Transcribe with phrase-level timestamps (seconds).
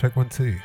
[0.00, 0.56] Check one, two.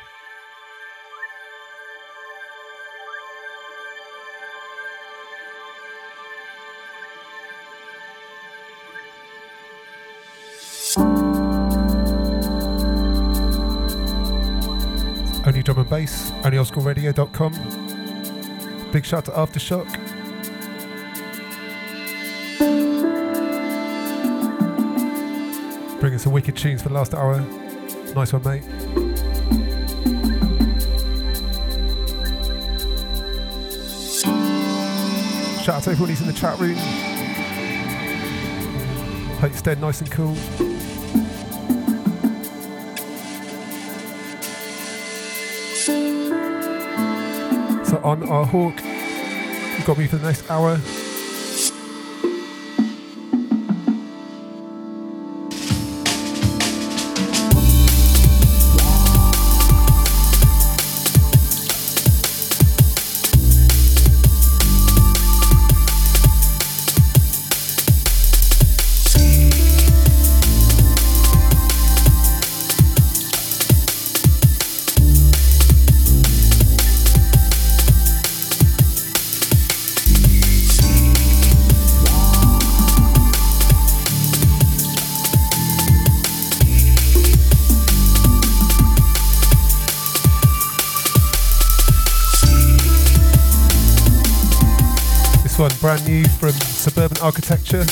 [15.44, 18.90] Only drum and bass, onlyoldskoolradio.com.
[18.90, 19.86] Big shout to Aftershock.
[26.00, 27.38] Bringing some wicked tunes for the last hour.
[28.14, 29.05] Nice one, mate.
[35.66, 36.76] Shout out to everyone who's in the chat room.
[39.40, 40.36] Hope you're staying nice and cool.
[47.84, 48.80] So I'm our hawk.
[48.80, 50.80] You've got me for the next hour.
[97.22, 97.84] Architecture.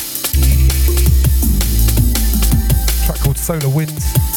[3.05, 4.34] track called Solar Winds.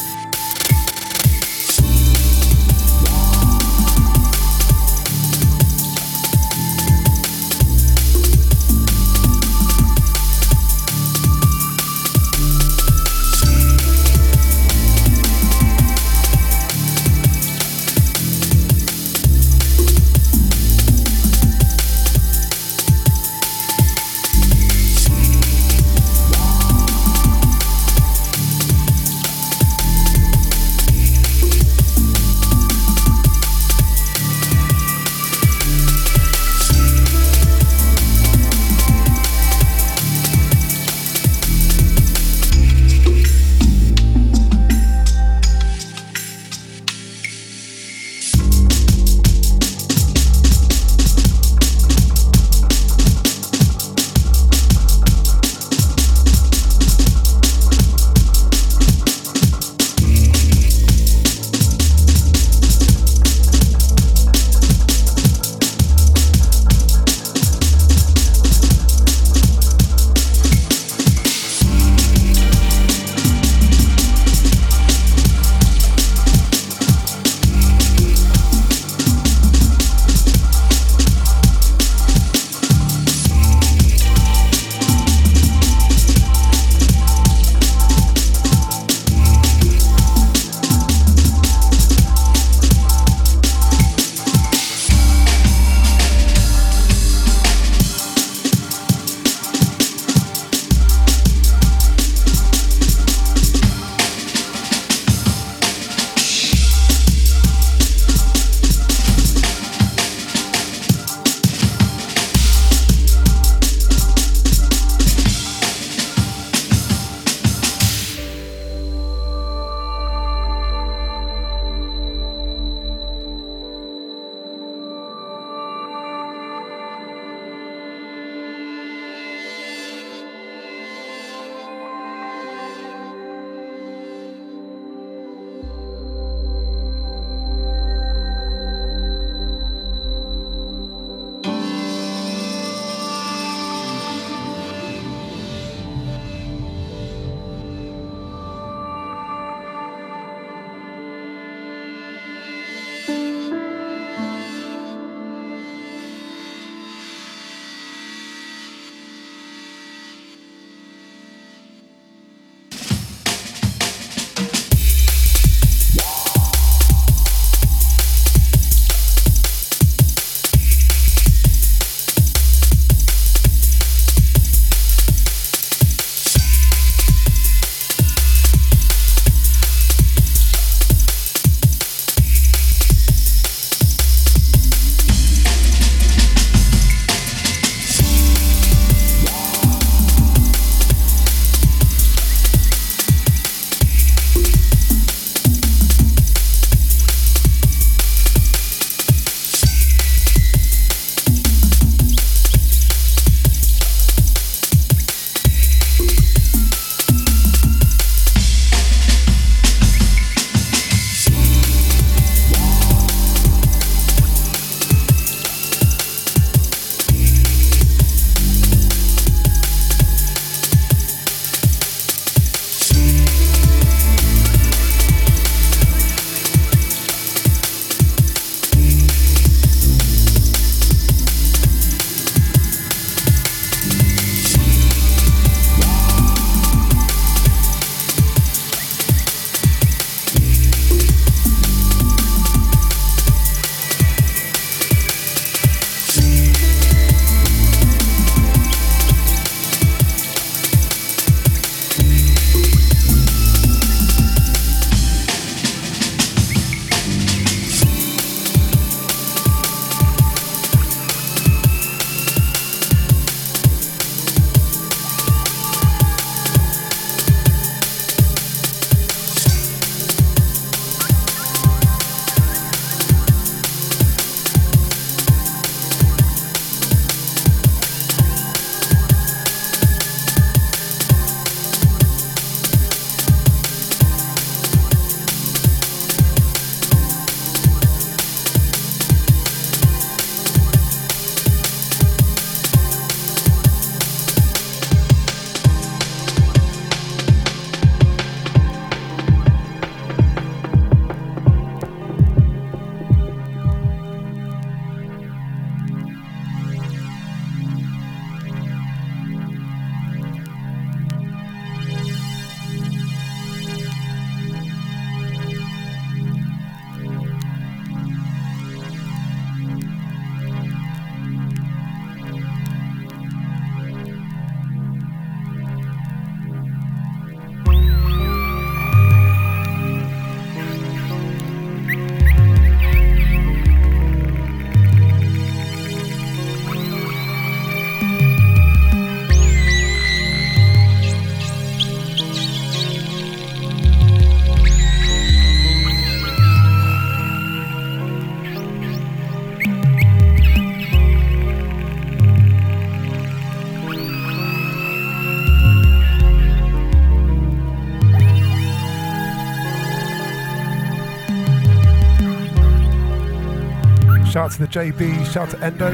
[364.49, 365.91] Out to the JB, shout out to Endo,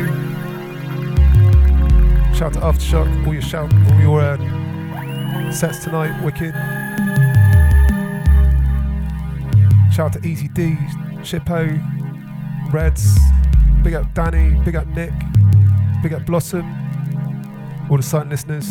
[2.35, 6.55] shout out to Aftershock, all your shout, all your uh, sets tonight, wicked.
[9.93, 10.77] Shout out to Easy D,
[11.23, 11.67] Chippo,
[12.73, 13.19] Reds,
[13.83, 15.13] big up Danny, big up Nick,
[16.03, 16.65] big up Blossom,
[17.91, 18.71] all the silent listeners.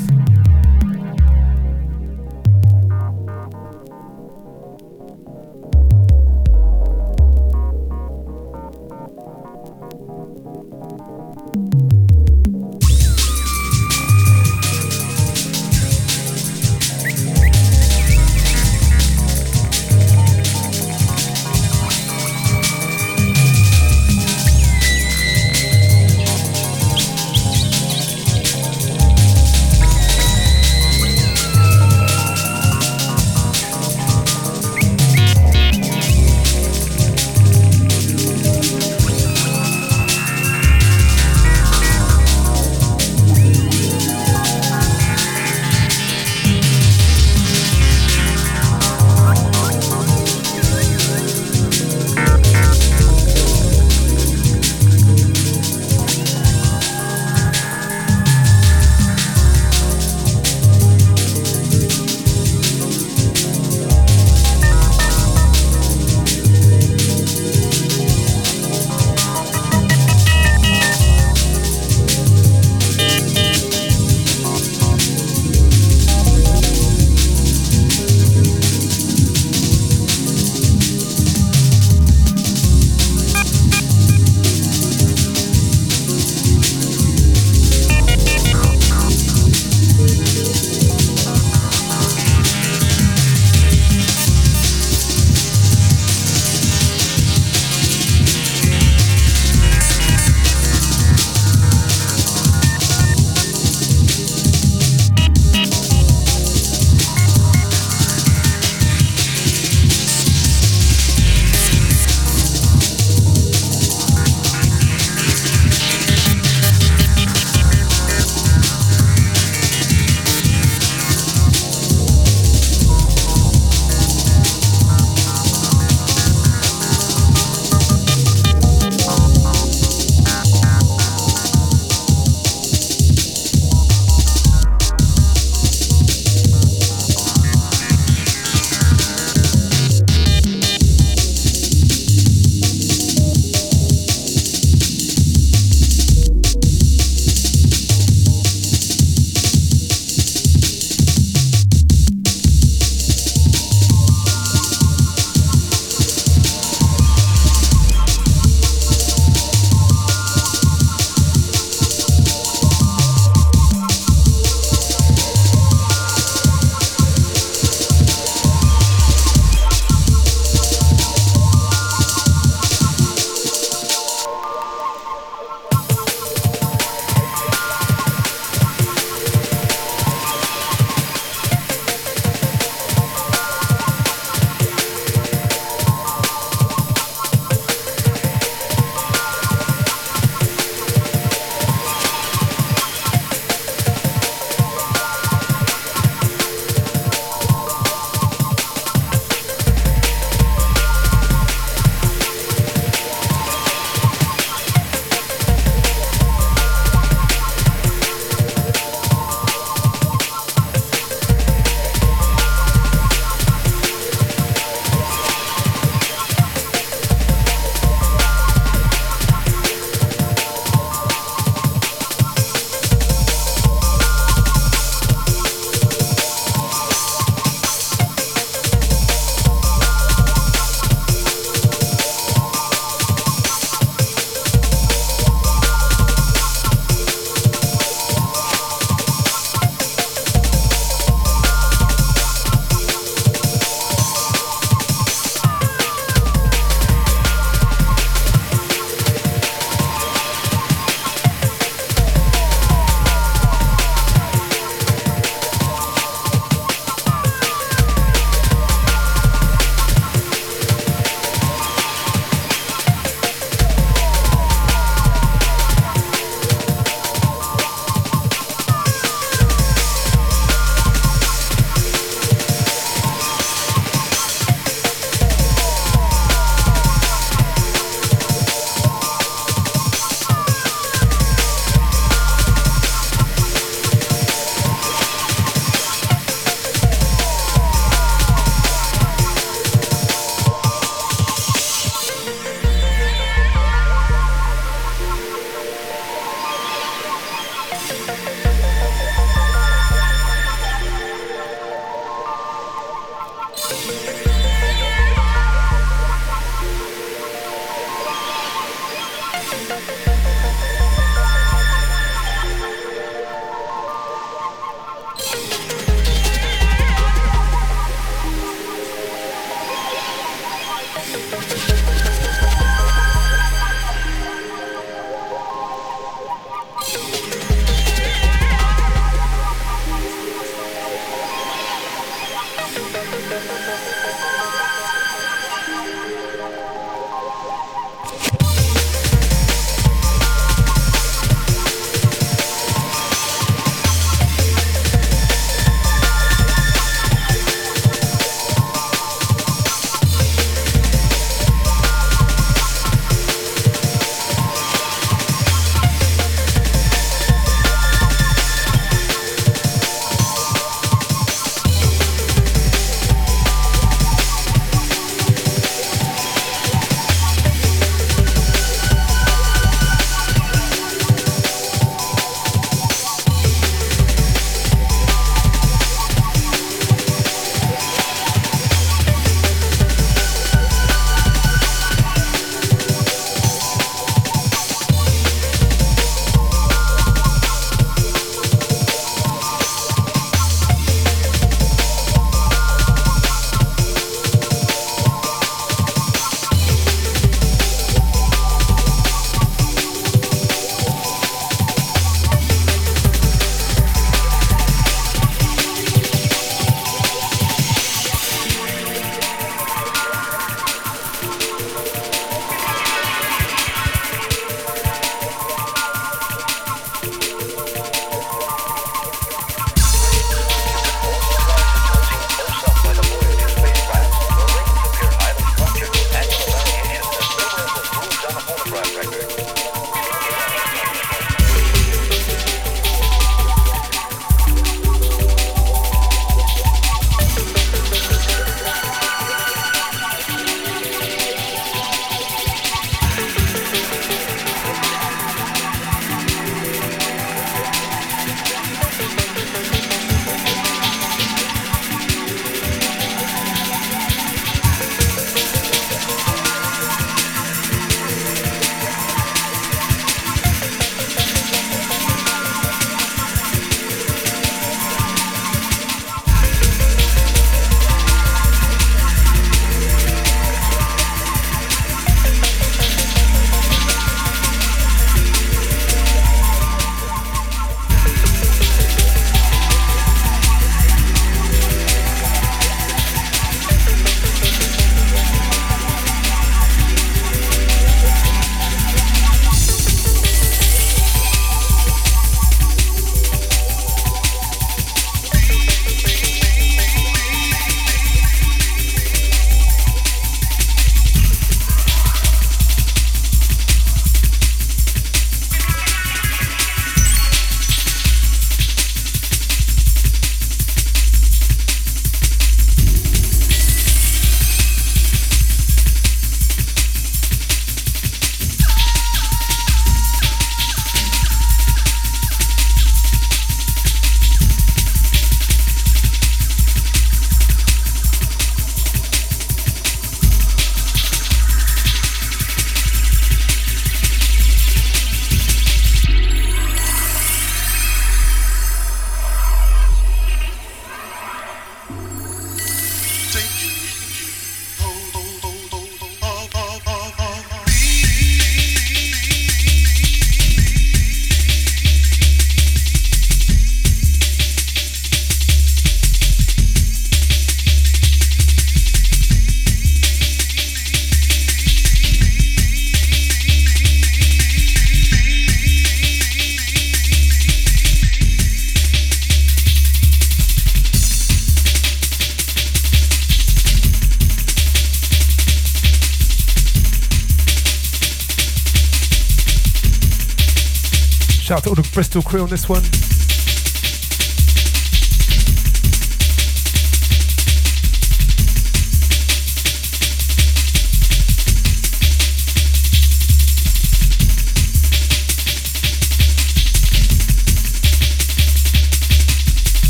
[581.94, 582.82] Bristol crew on this one.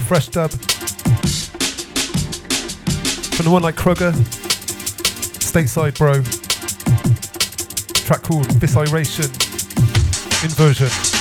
[0.00, 0.50] Fresh dub.
[3.30, 4.12] From the one like Krugger,
[5.38, 6.22] Stateside Bro.
[8.04, 9.26] Track called Visiration
[10.42, 11.17] Inversion.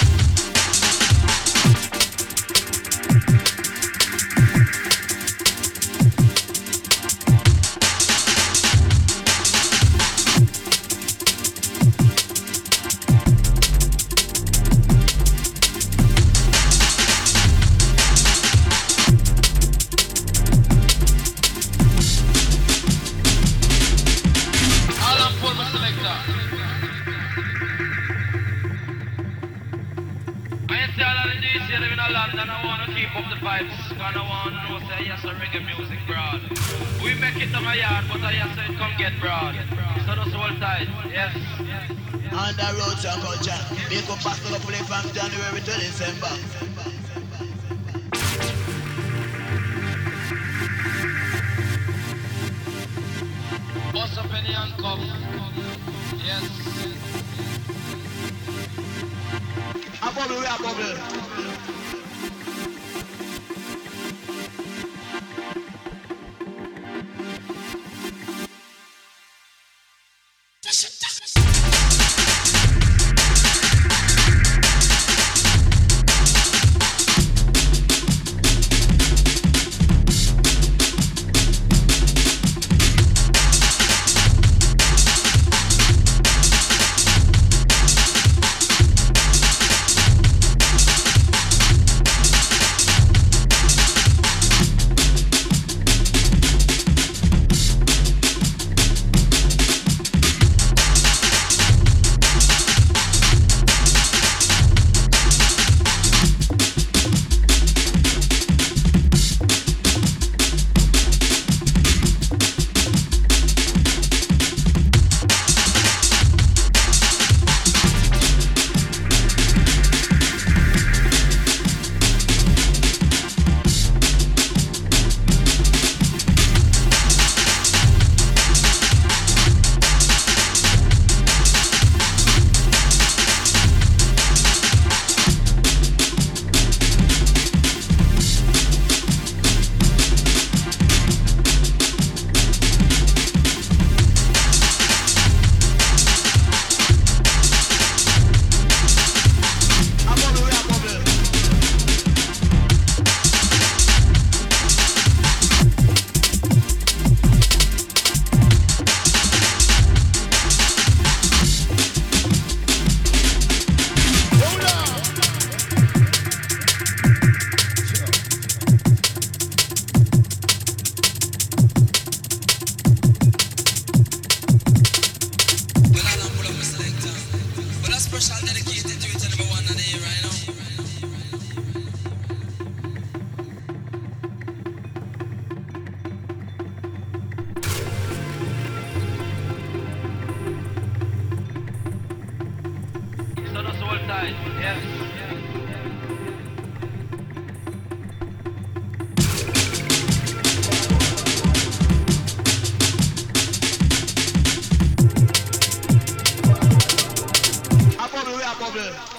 [208.67, 209.16] problema.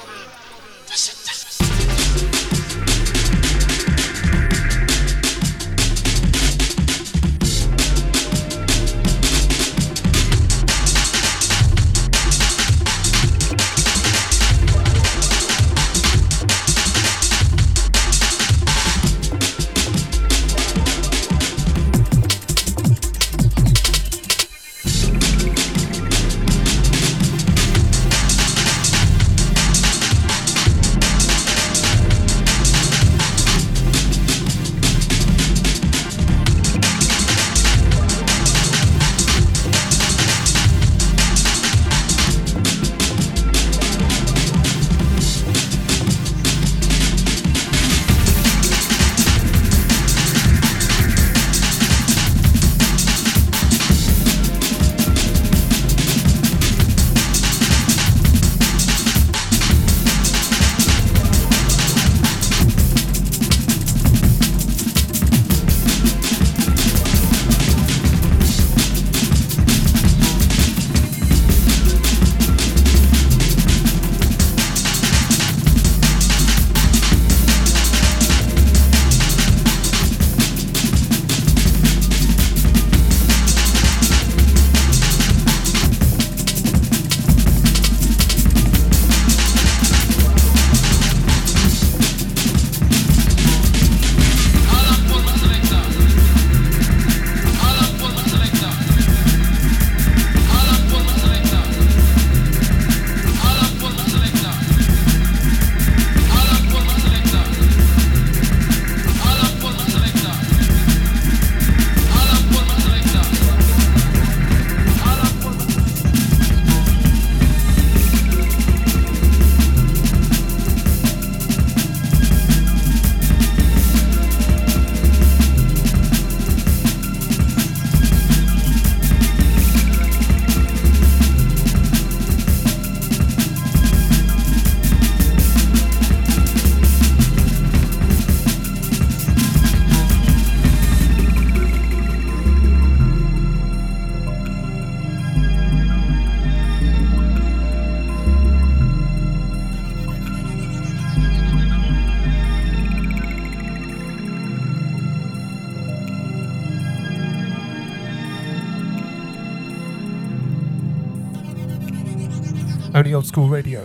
[163.28, 163.80] School radio.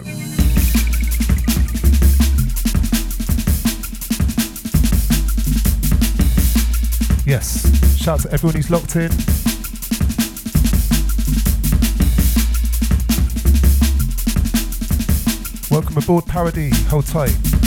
[7.25, 9.11] Yes, shout out to everyone who's locked in.
[15.69, 17.62] Welcome aboard Parody, hold tight.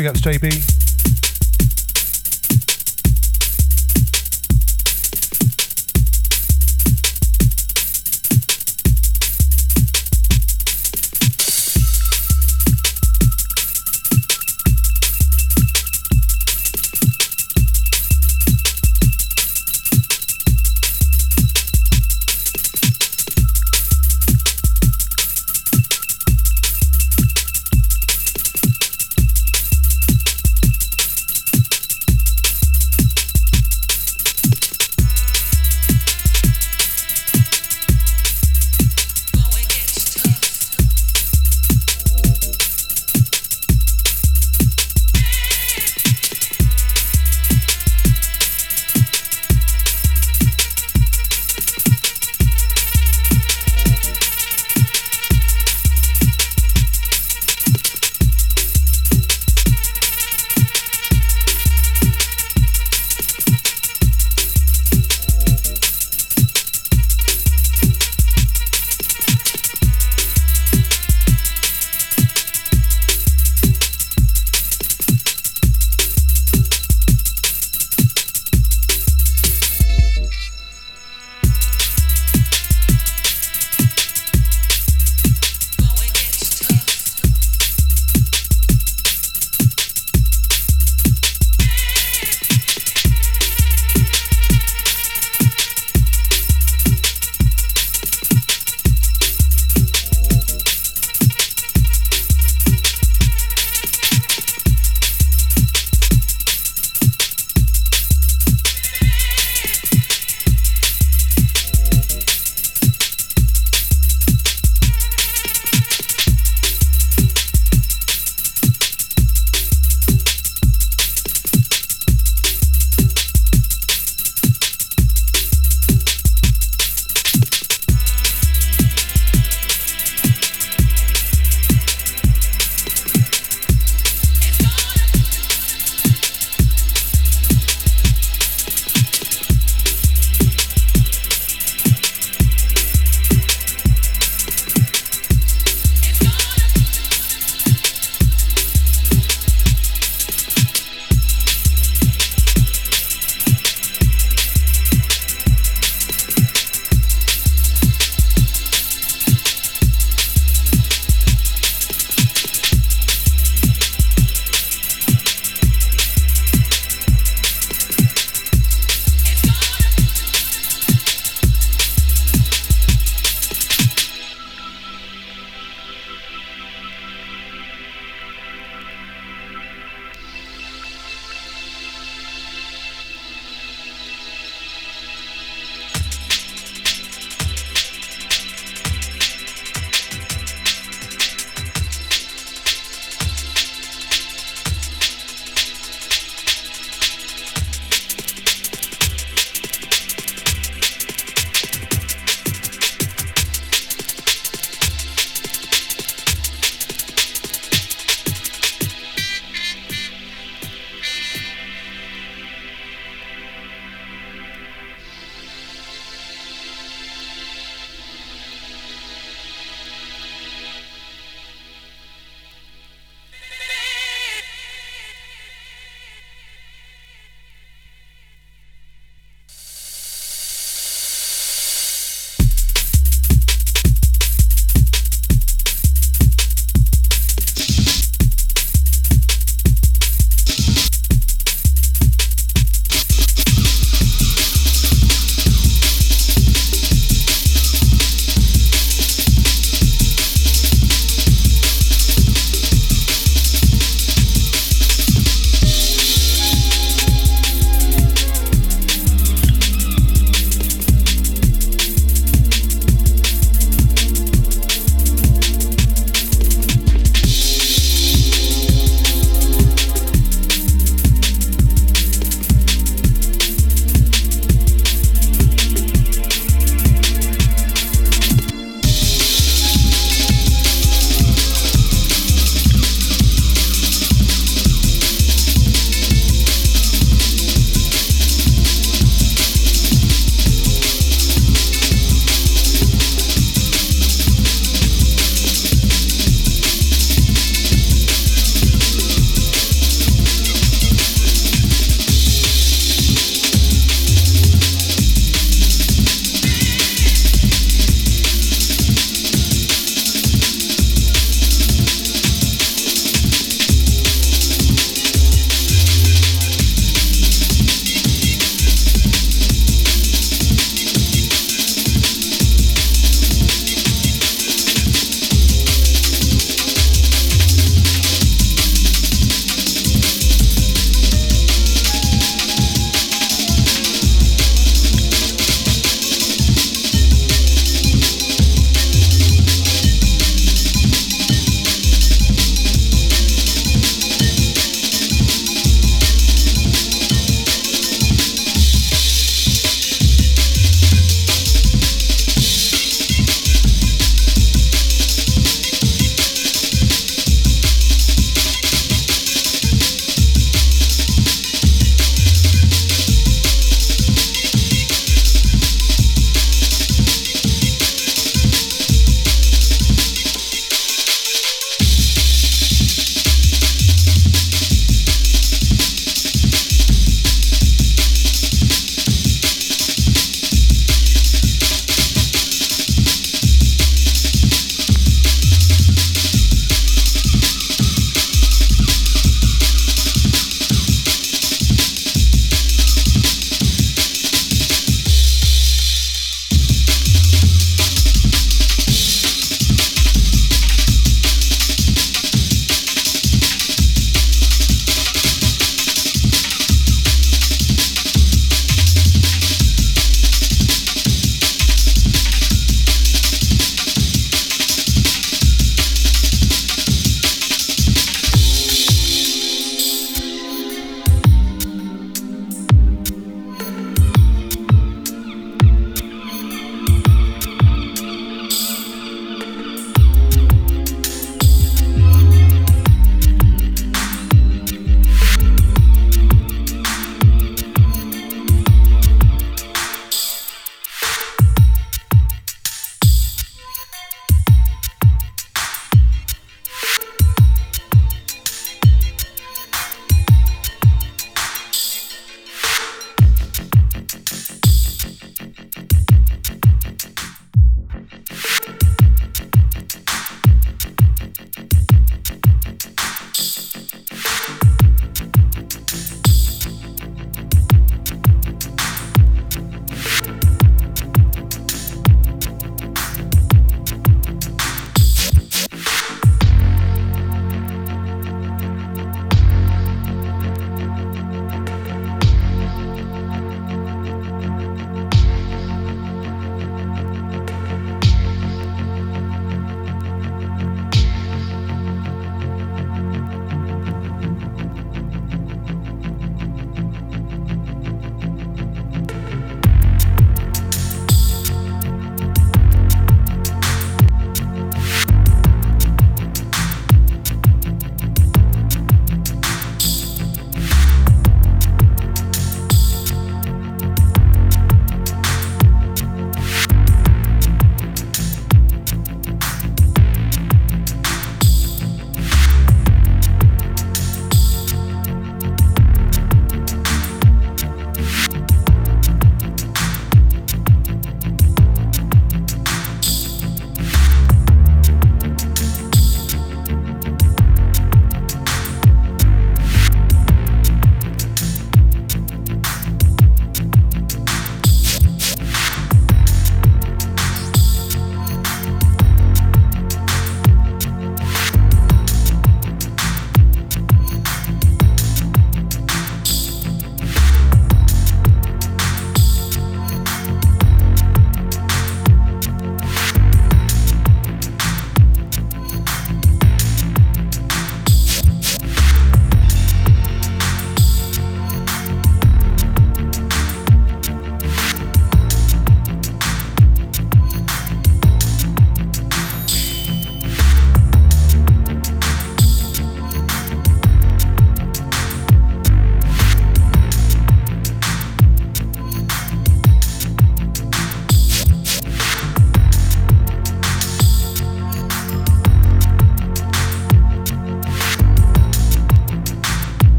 [0.00, 0.69] Big ups JB.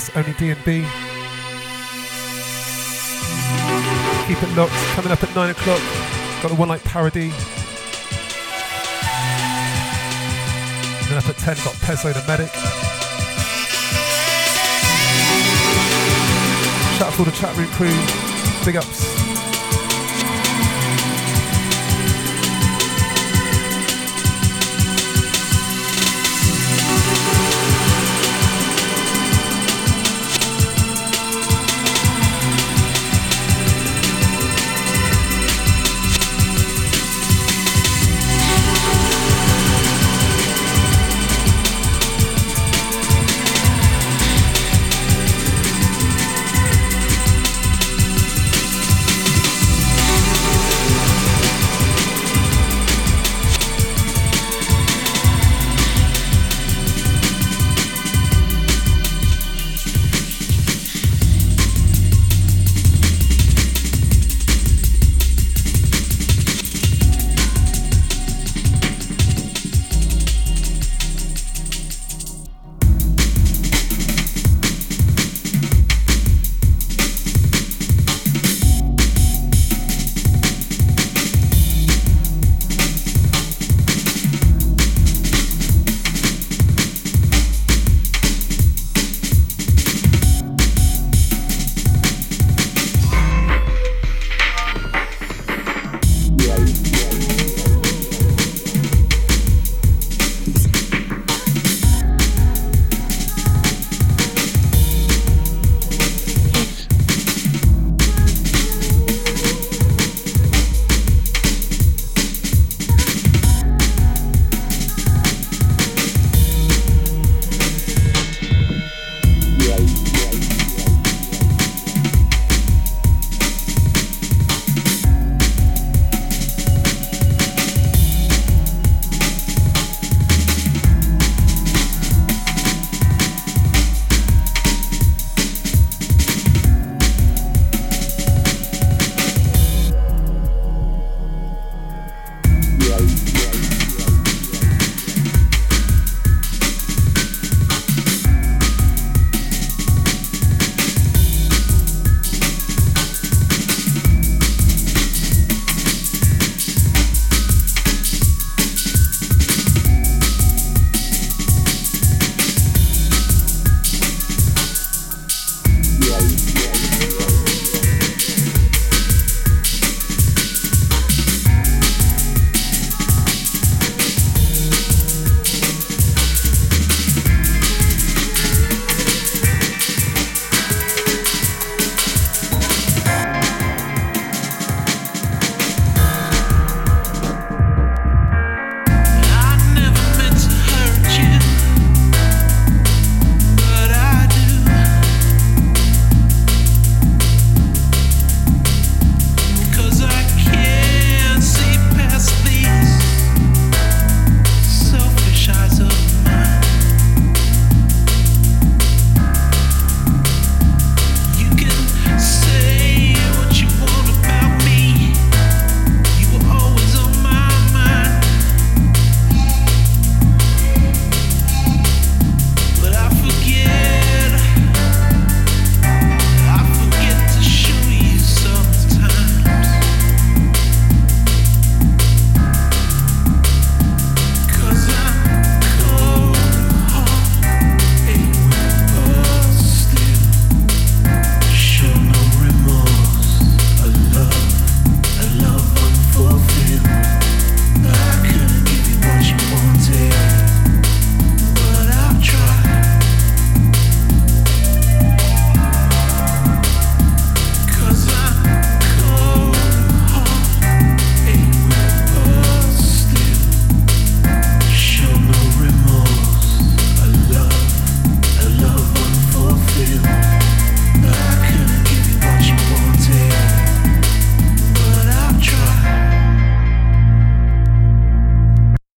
[0.00, 0.54] Yes, only D&B.
[4.26, 4.72] Keep it locked.
[4.94, 5.80] Coming up at 9 o'clock.
[6.40, 7.28] Got the One Light Parody.
[11.06, 12.48] then up at 10, got Pezzo the Medic.
[16.96, 18.64] Shout out to all the chat room crew.
[18.64, 19.19] Big ups.